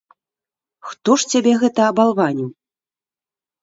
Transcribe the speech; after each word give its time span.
Хто 0.87 1.17
ж 1.25 1.35
цябе 1.35 1.53
гэта 1.67 1.81
абалваніў? 1.91 2.49